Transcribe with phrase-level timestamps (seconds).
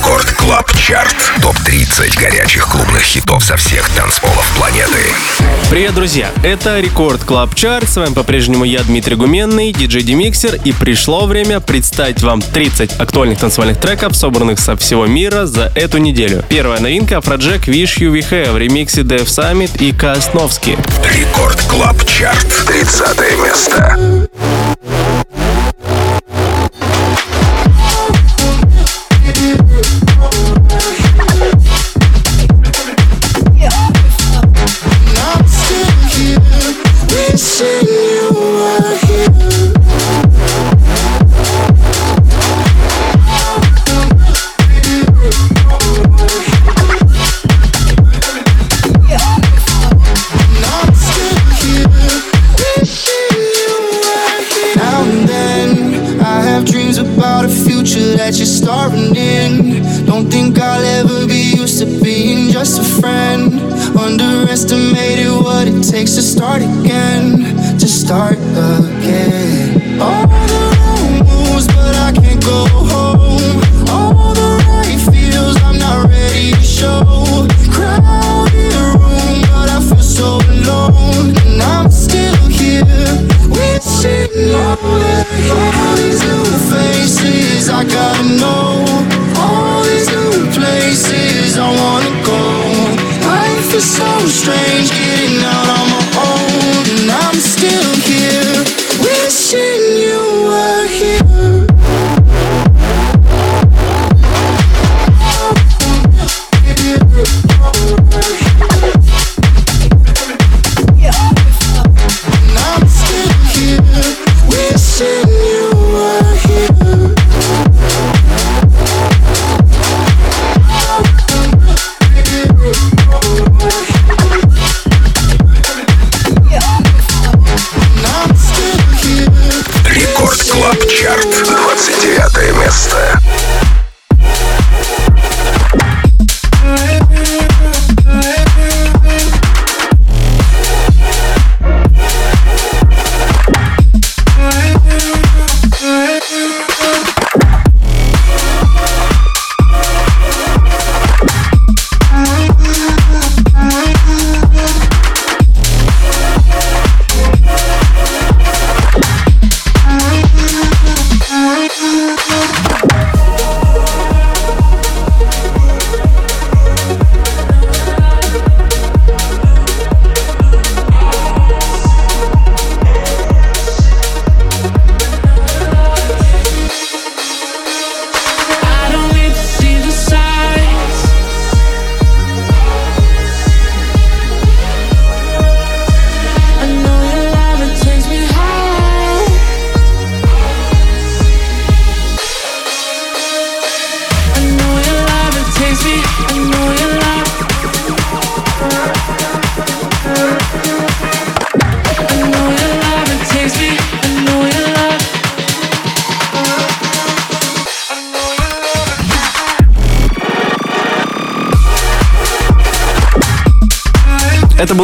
[0.00, 1.14] Record Club Chart.
[1.42, 4.96] Топ-30 горячих клубных хитов со всех танцполов планеты.
[5.68, 6.30] Привет, друзья!
[6.42, 7.86] Это Record Club Chart.
[7.86, 10.54] С вами по-прежнему я, Дмитрий Гуменный, диджей Демиксер.
[10.64, 15.98] И пришло время представить вам 30 актуальных танцевальных треков, собранных со всего мира за эту
[15.98, 16.42] неделю.
[16.48, 20.78] Первая новинка— Afrojack Wish You Were Here в ремиксе Dev Summit и Косновский.
[21.04, 22.46] Record Club Chart.
[22.66, 24.28] 30 место.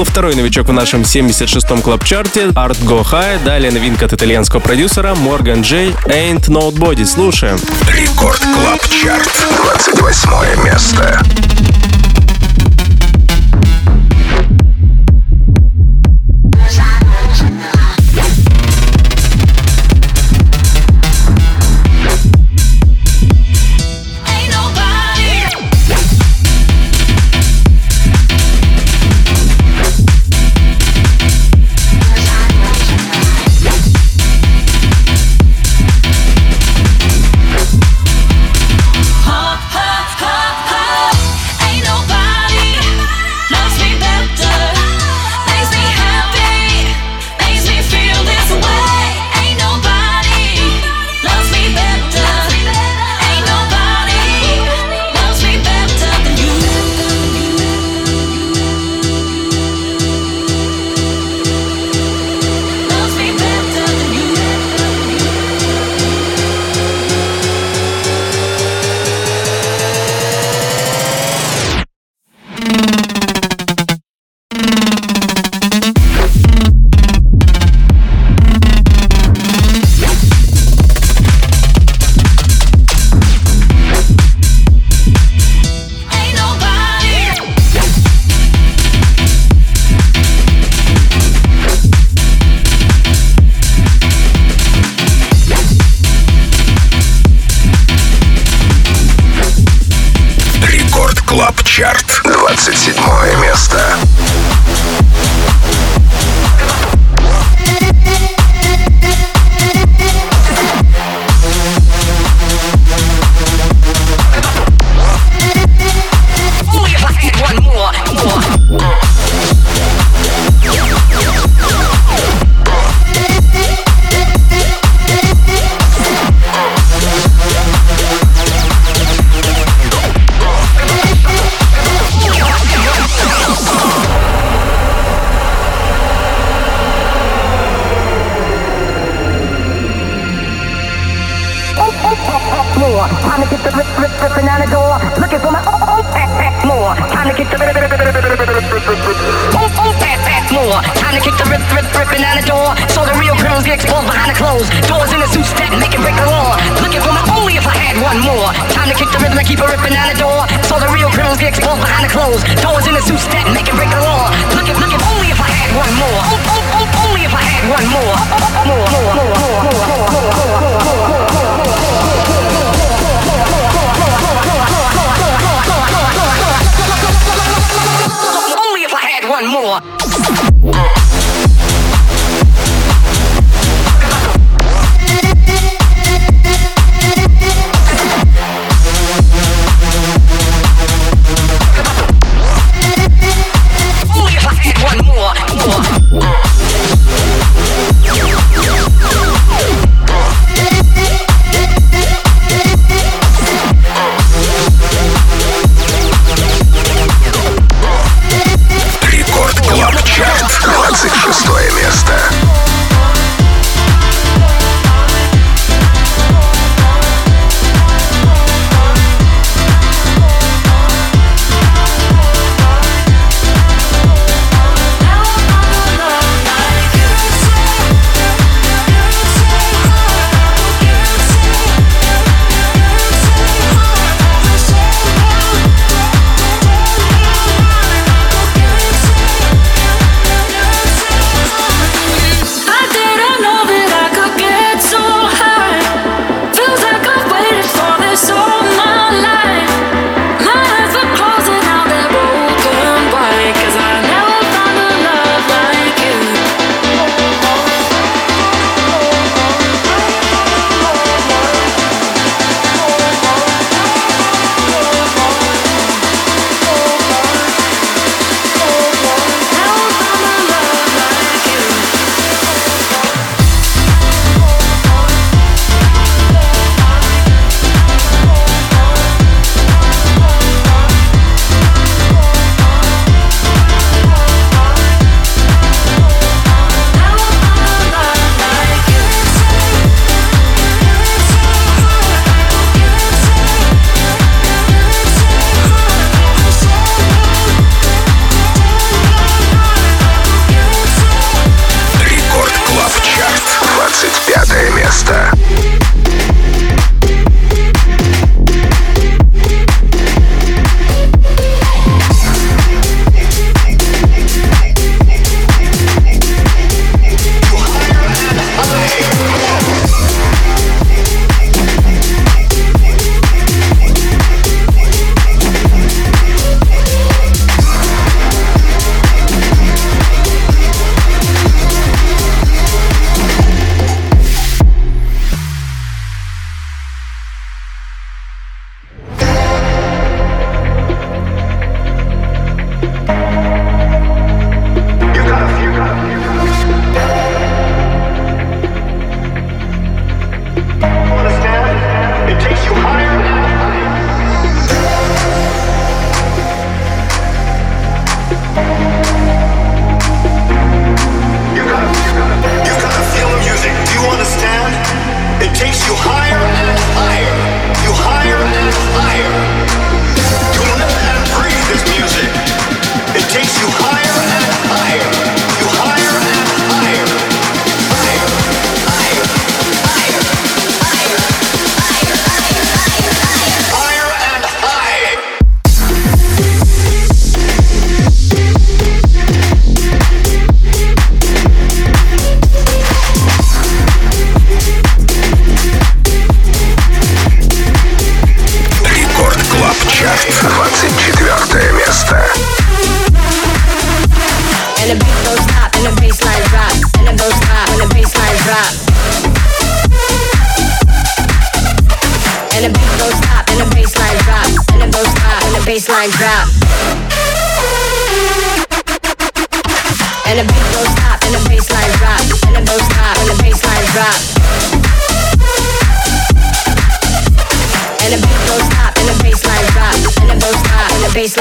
[0.04, 3.42] Второй новичок в нашем 76-м club чарте Art Go High.
[3.44, 5.90] Далее новинка от итальянского продюсера Morgan J.
[6.06, 7.04] Ain't Nobody.
[7.04, 7.58] Слушаем.
[7.88, 9.30] Record Club Chart.
[9.56, 11.22] 28 место.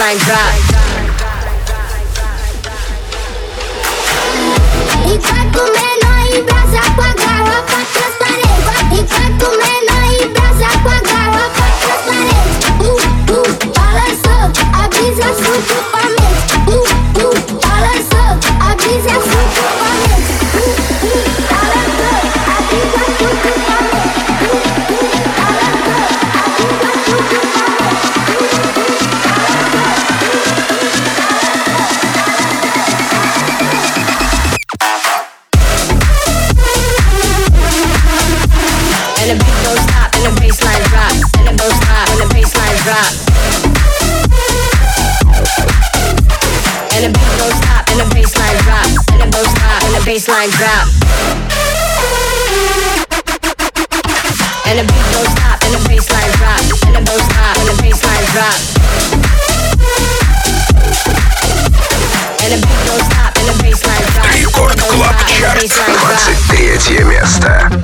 [0.06, 0.65] Bang that.
[50.25, 50.89] baseline drop.
[54.67, 57.77] And the beat don't stop, and the baseline drop, and the don't stop, and the
[57.83, 58.57] baseline drop.
[62.43, 65.29] And the beat don't stop, and the baseline drop, and the Рекорд don't Клаб stop,
[65.29, 65.57] and the Чарт.
[65.59, 66.21] baseline drop.
[66.49, 67.84] 23 место.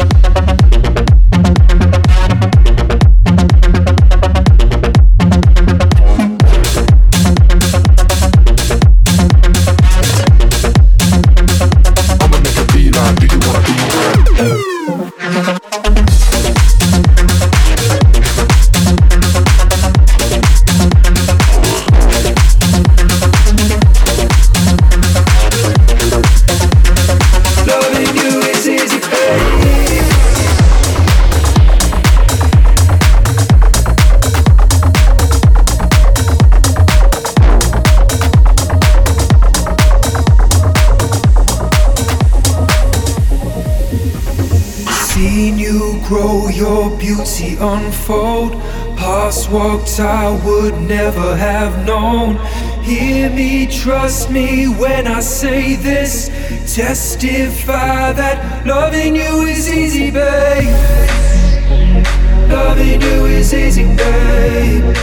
[47.62, 48.54] Unfold.
[48.98, 52.36] Past walks I would never have known.
[52.84, 56.30] Hear me, trust me when I say this.
[56.76, 60.68] Testify that loving you is easy, babe.
[62.50, 64.96] Loving you is easy, babe.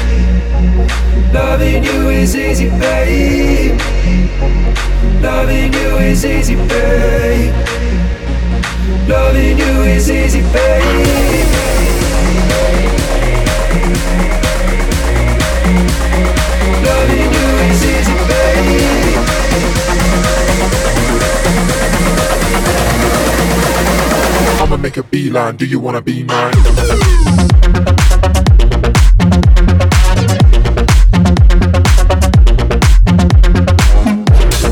[1.32, 3.80] Loving you is easy, babe.
[5.22, 7.54] Loving you is easy, babe.
[9.08, 12.07] Loving you is easy, babe.
[24.60, 25.56] I'ma make a beeline.
[25.56, 26.52] Do you wanna be mine?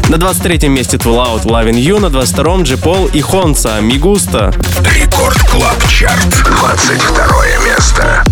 [0.08, 4.52] На 23 месте Out Loving You, на 22-м Джипол и Хонса Мигуста.
[4.82, 6.44] Рекорд Клаб Чарт.
[6.44, 8.24] 22 место.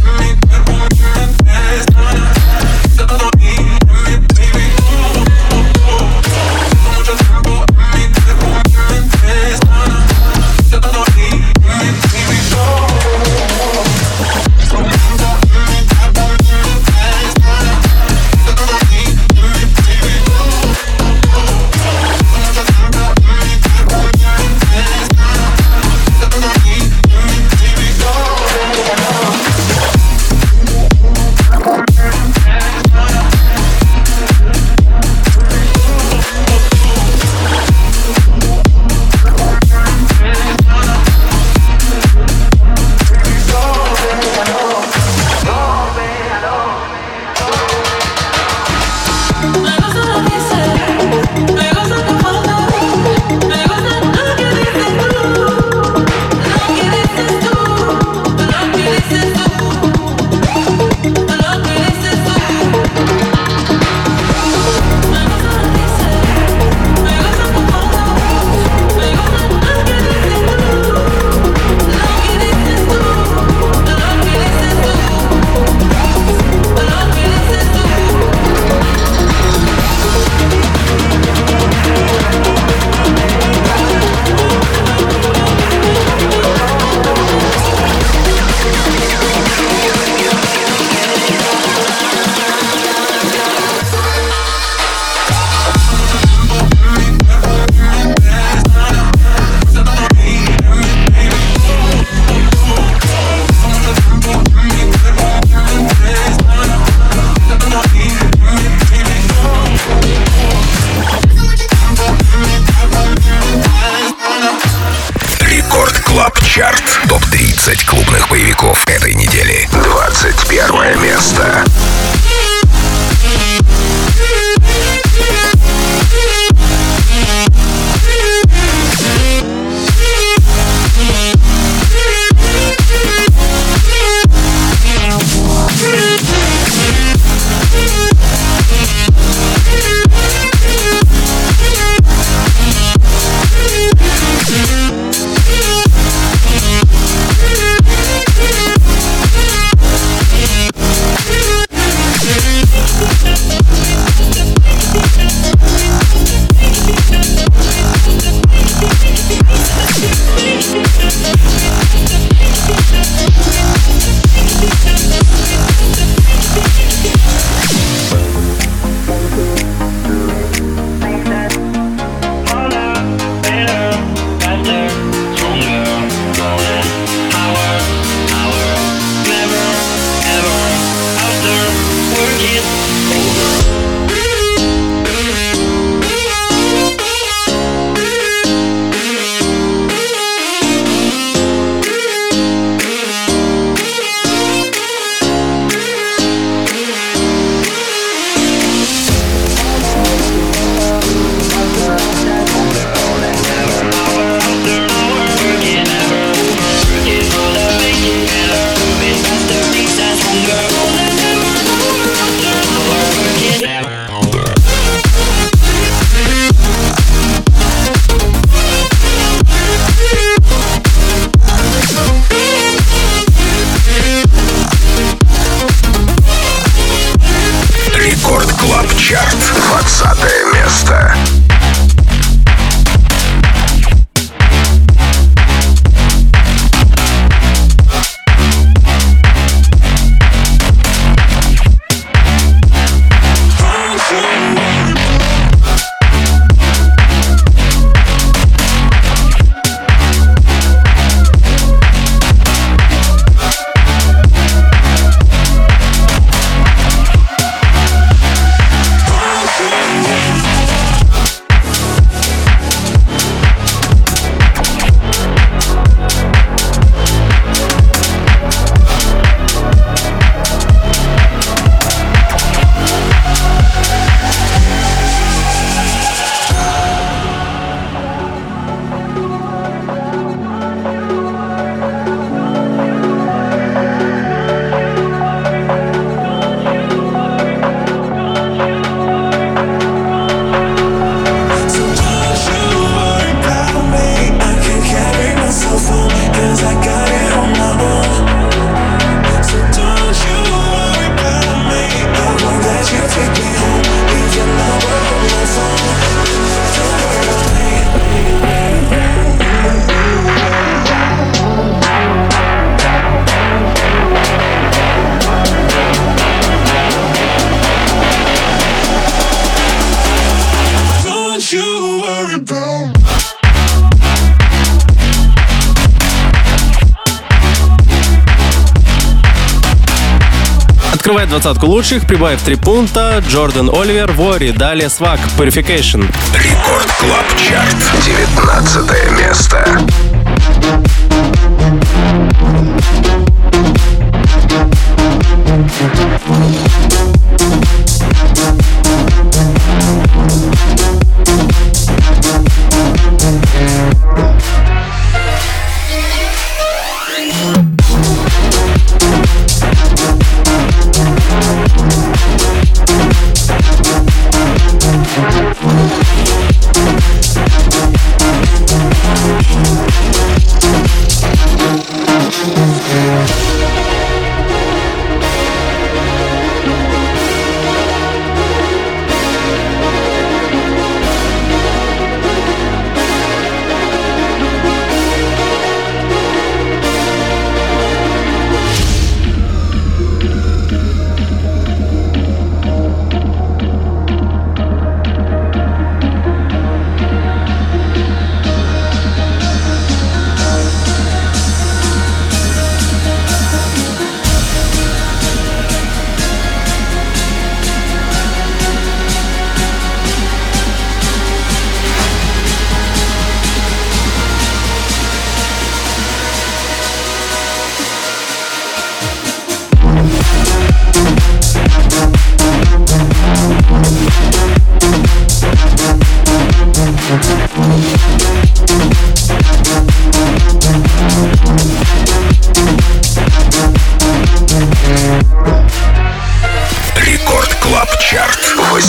[331.45, 336.11] Двадцатку лучших, прибавив три пункта, Джордан Оливер, Worry, далее Свак, Purification.
[336.35, 339.54] Record Club Chart, 19 место.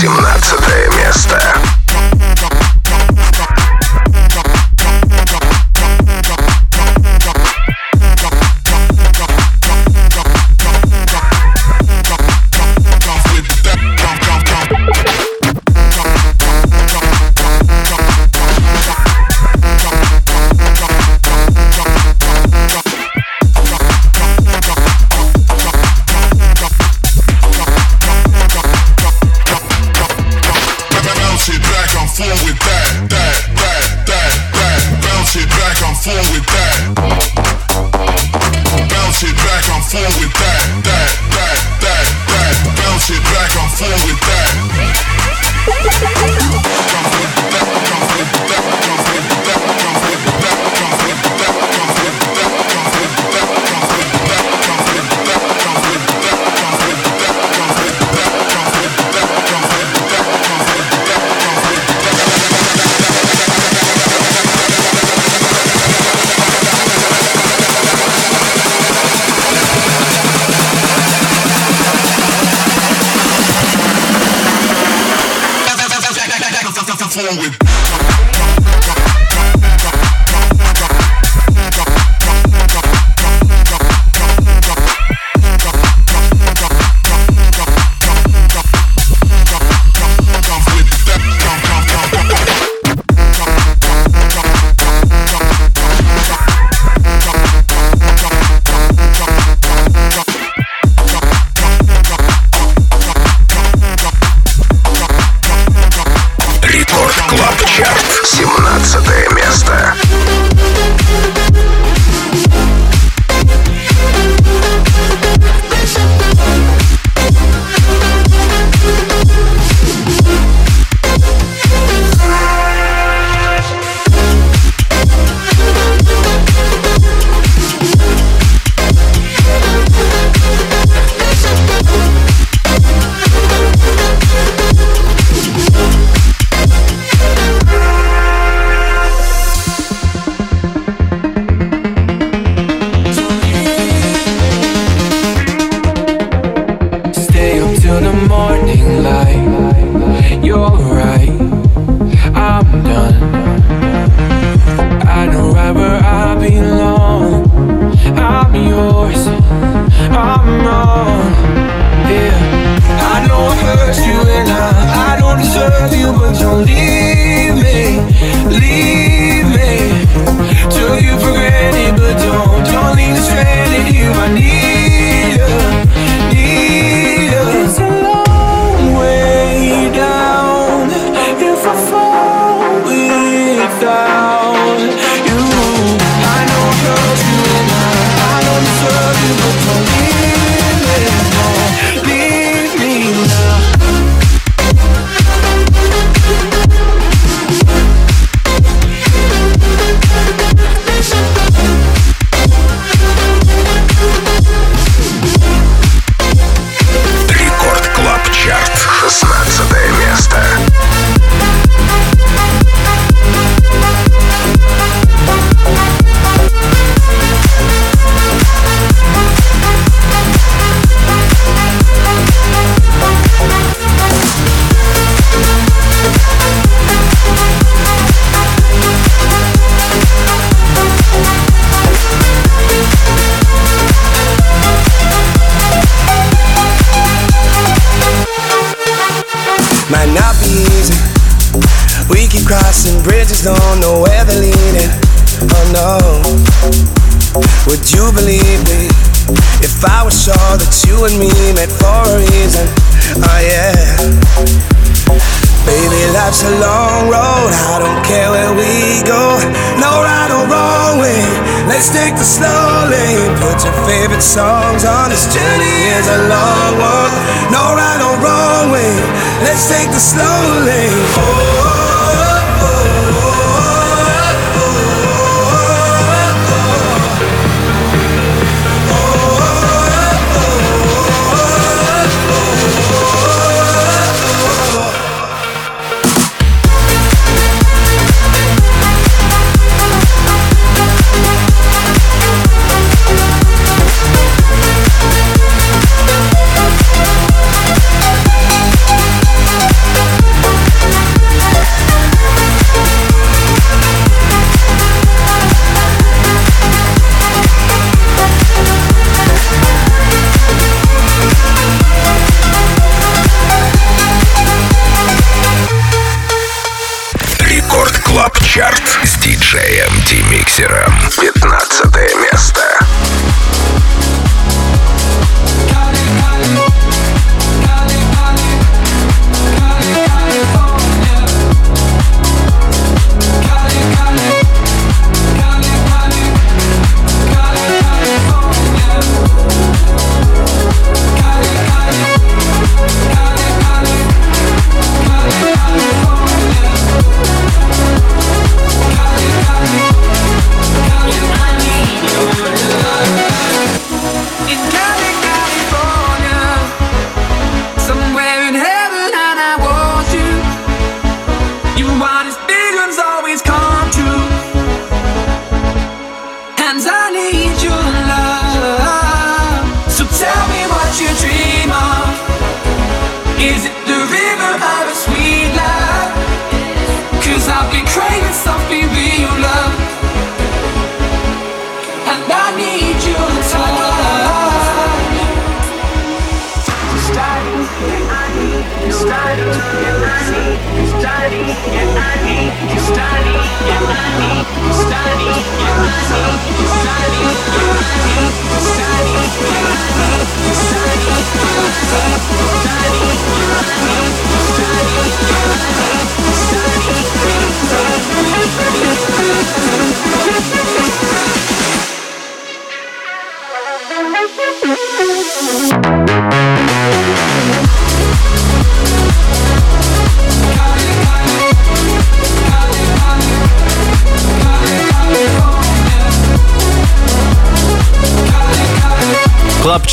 [0.06, 0.55] 17.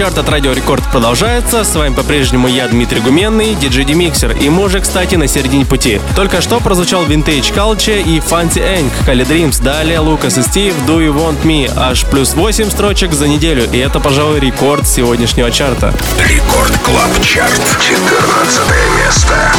[0.02, 1.62] Чарт от Радио Рекорд продолжается.
[1.62, 4.32] С вами по-прежнему я, Дмитрий Гуменный, диджей Демиксер.
[4.32, 6.00] И мы уже, кстати, на середине пути.
[6.16, 9.62] Только что прозвучал Vintage Culture и Fancy Inc, Cali Dreams.
[9.62, 11.72] Далее Лукас и Steve, Do You Want Me.
[11.76, 13.70] Аж плюс 8 строчек за неделю.
[13.70, 15.94] И это, пожалуй, рекорд сегодняшнего чарта.
[16.18, 17.62] Record Club Chart.
[17.80, 18.60] 14
[19.06, 19.54] место.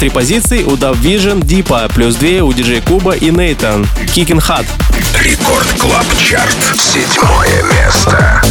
[0.00, 3.86] три позиции у DubVision, Deeper, плюс две у диджей Kuba и Neitan.
[4.14, 4.64] Kickin' Hard.
[5.22, 6.56] Record Club Chart.
[6.74, 8.42] Седьмое место.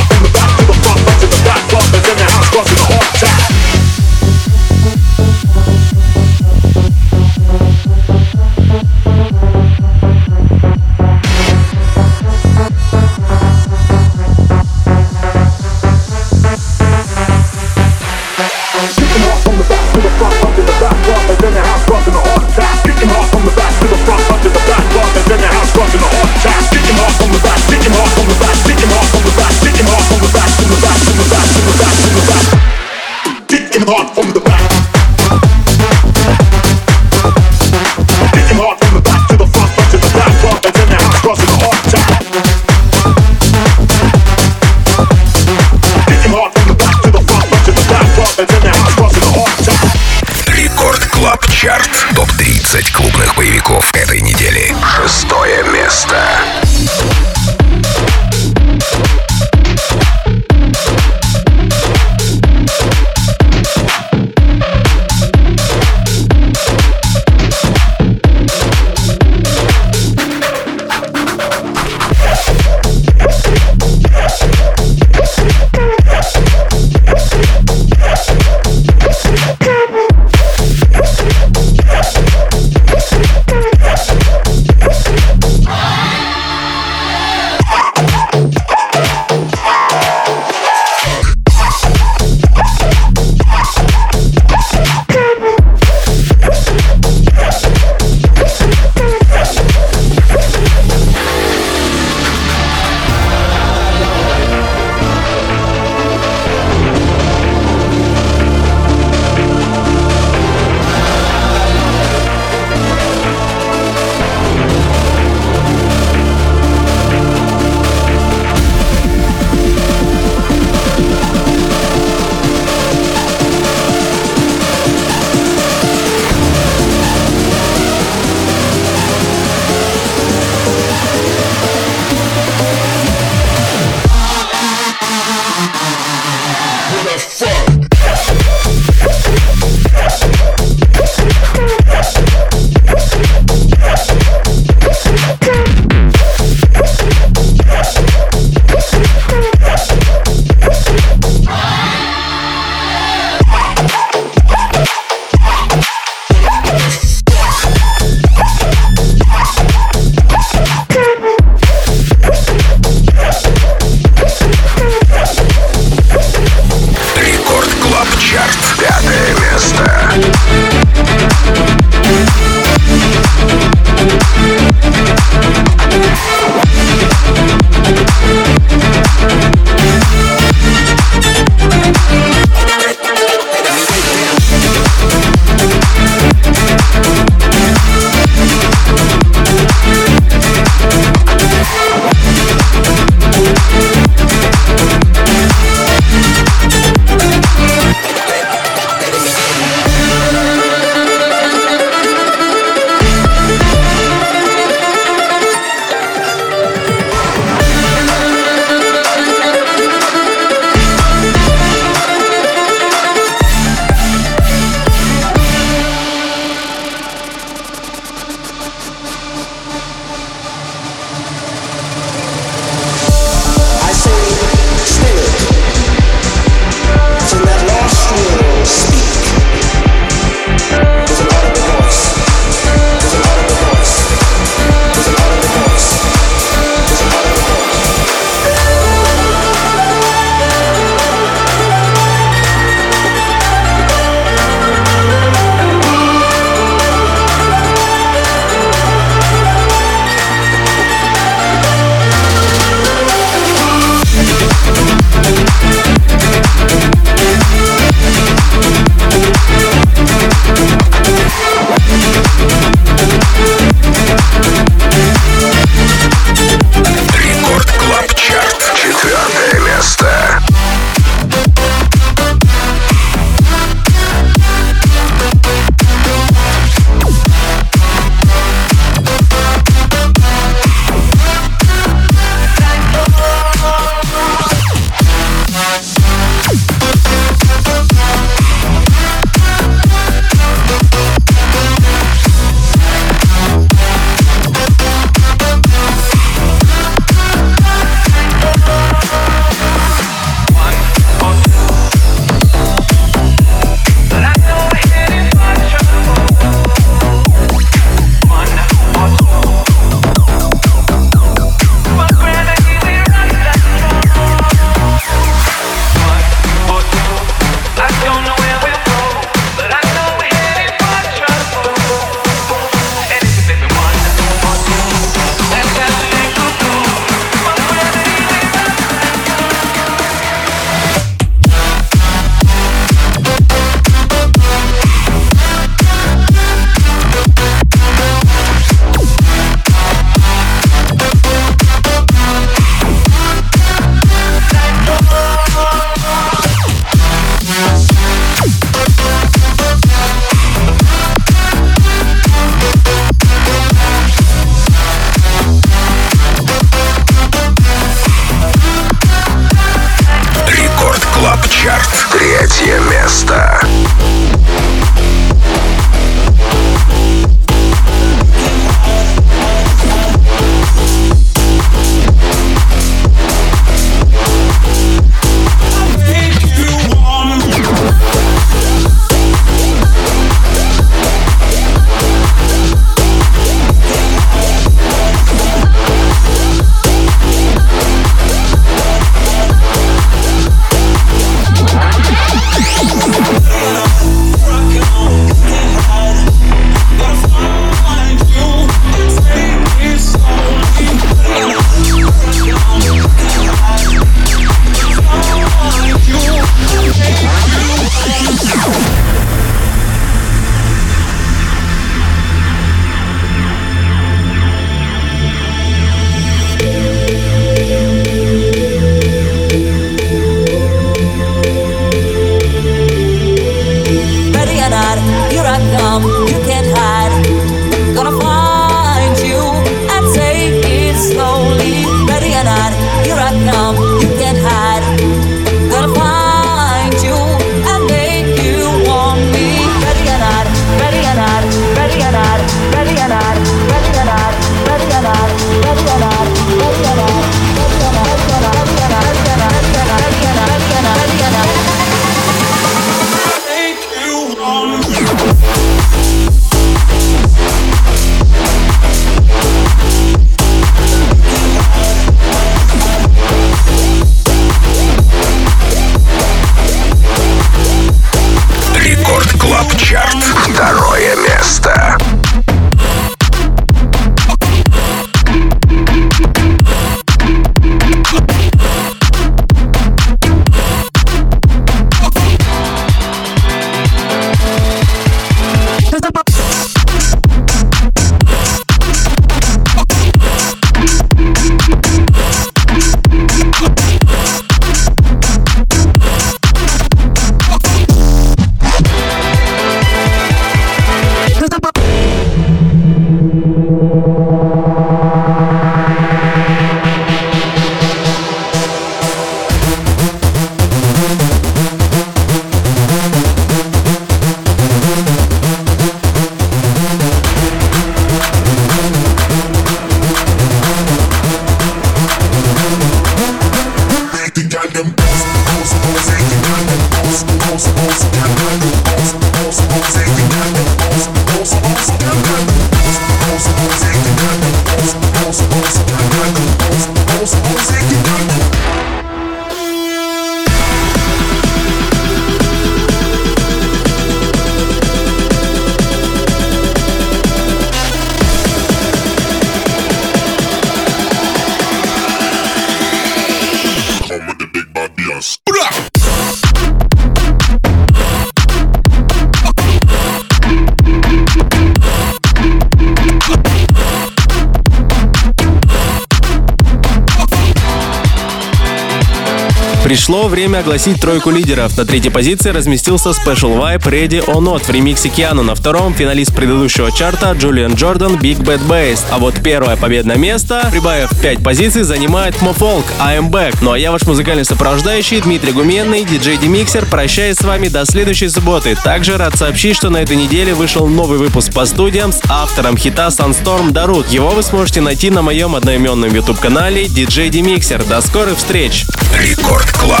[569.92, 571.76] Пришло время огласить тройку лидеров.
[571.76, 575.42] На третьей позиции разместился Special Vibe Ready or Not в ремиксе Киану.
[575.42, 579.00] На втором финалист предыдущего чарта Джулиан Джордан Big Bad Bass.
[579.10, 583.58] А вот первое победное место, прибавив 5 позиций, занимает Мофолк I Am Back.
[583.60, 588.30] Ну а я ваш музыкальный сопровождающий Дмитрий Гуменный, диджей Демиксер, прощаюсь с вами до следующей
[588.30, 588.74] субботы.
[588.82, 593.08] Также рад сообщить, что на этой неделе вышел новый выпуск по студиям с автором хита
[593.08, 594.08] Sunstorm Дарут.
[594.08, 597.86] Его вы сможете найти на моем одноименном YouTube-канале DJ Demixer.
[597.86, 598.86] До скорых встреч!
[599.14, 600.00] Рекорд Клаб.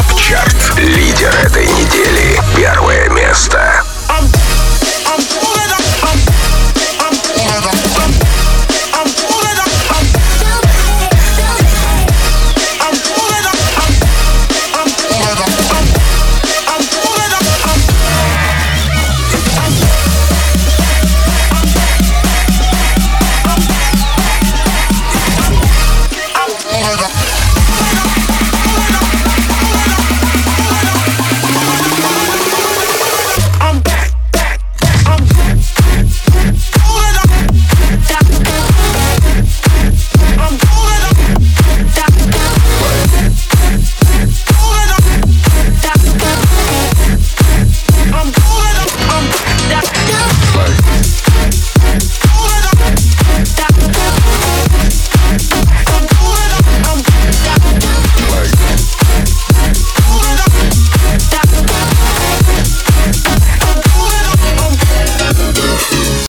[0.76, 2.40] Лидер этой недели.
[2.56, 3.81] Первое место.